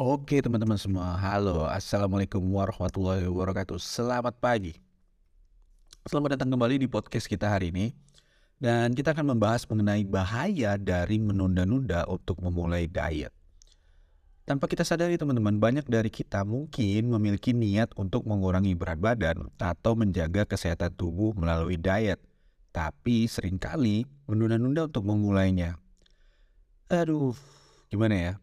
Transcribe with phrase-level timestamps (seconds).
[0.00, 3.76] Oke teman-teman semua, halo Assalamualaikum warahmatullahi wabarakatuh.
[3.76, 4.80] Selamat pagi.
[6.08, 7.92] Selamat datang kembali di podcast kita hari ini.
[8.56, 13.28] Dan kita akan membahas mengenai bahaya dari menunda-nunda untuk memulai diet.
[14.48, 20.00] Tanpa kita sadari teman-teman, banyak dari kita mungkin memiliki niat untuk mengurangi berat badan Atau
[20.00, 22.24] menjaga kesehatan tubuh melalui diet.
[22.72, 25.76] Tapi sering kali menunda-nunda untuk memulainya.
[26.88, 27.36] Aduh,
[27.92, 28.34] gimana ya?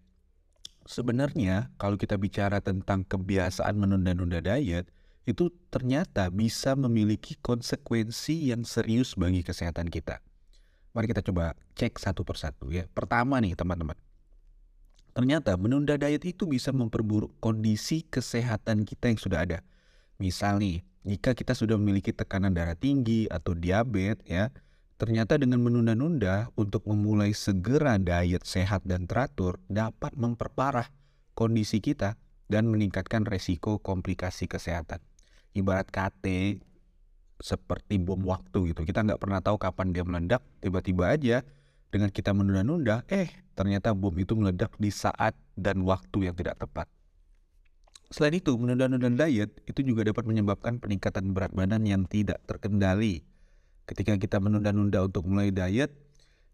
[0.87, 4.87] Sebenarnya kalau kita bicara tentang kebiasaan menunda-nunda diet,
[5.27, 10.23] itu ternyata bisa memiliki konsekuensi yang serius bagi kesehatan kita.
[10.95, 12.87] Mari kita coba cek satu persatu ya.
[12.95, 13.99] Pertama nih teman-teman.
[15.11, 19.59] Ternyata menunda diet itu bisa memperburuk kondisi kesehatan kita yang sudah ada.
[20.23, 24.55] Misal nih, jika kita sudah memiliki tekanan darah tinggi atau diabetes ya,
[24.97, 30.89] ternyata dengan menunda-nunda untuk memulai segera diet sehat dan teratur dapat memperparah
[31.37, 32.17] kondisi kita
[32.49, 34.99] dan meningkatkan resiko komplikasi kesehatan.
[35.53, 36.57] Ibarat KT
[37.37, 38.81] seperti bom waktu gitu.
[38.81, 41.45] Kita nggak pernah tahu kapan dia meledak, tiba-tiba aja
[41.93, 46.89] dengan kita menunda-nunda, eh ternyata bom itu meledak di saat dan waktu yang tidak tepat.
[48.07, 53.27] Selain itu, menunda-nunda diet itu juga dapat menyebabkan peningkatan berat badan yang tidak terkendali.
[53.87, 55.95] Ketika kita menunda-nunda untuk mulai diet,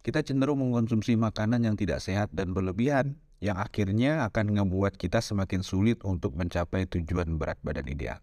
[0.06, 5.66] kita cenderung mengkonsumsi makanan yang tidak sehat dan berlebihan yang akhirnya akan membuat kita semakin
[5.66, 8.22] sulit untuk mencapai tujuan berat badan ideal.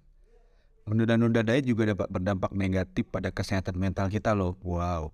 [0.86, 4.54] Menunda-nunda diet juga dapat berdampak negatif pada kesehatan mental kita loh.
[4.62, 5.10] Wow.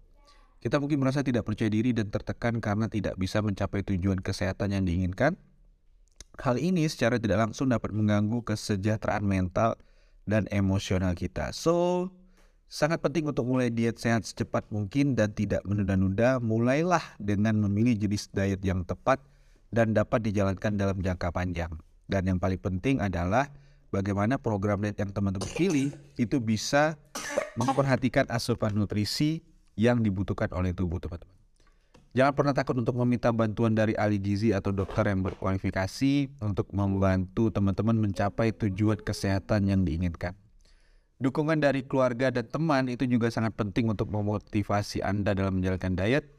[0.60, 4.84] Kita mungkin merasa tidak percaya diri dan tertekan karena tidak bisa mencapai tujuan kesehatan yang
[4.84, 5.40] diinginkan.
[6.36, 9.80] Hal ini secara tidak langsung dapat mengganggu kesejahteraan mental
[10.28, 11.54] dan emosional kita.
[11.56, 12.08] So,
[12.66, 16.42] sangat penting untuk mulai diet sehat secepat mungkin dan tidak menunda-nunda.
[16.42, 19.22] Mulailah dengan memilih jenis diet yang tepat
[19.70, 21.72] dan dapat dijalankan dalam jangka panjang.
[22.06, 23.50] Dan yang paling penting adalah
[23.90, 26.94] bagaimana program diet yang teman-teman pilih itu bisa
[27.58, 29.42] memperhatikan asupan nutrisi
[29.74, 31.34] yang dibutuhkan oleh tubuh teman-teman.
[32.16, 37.52] Jangan pernah takut untuk meminta bantuan dari ahli gizi atau dokter yang berkualifikasi untuk membantu
[37.52, 40.32] teman-teman mencapai tujuan kesehatan yang diinginkan.
[41.16, 46.36] Dukungan dari keluarga dan teman itu juga sangat penting untuk memotivasi Anda dalam menjalankan diet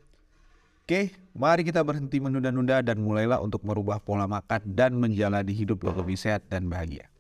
[0.87, 5.99] Oke, mari kita berhenti menunda-nunda dan mulailah untuk merubah pola makan dan menjalani hidup yang
[5.99, 7.11] lebih sehat dan bahagia.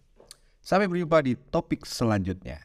[0.63, 2.63] Sampai berjumpa di topik selanjutnya.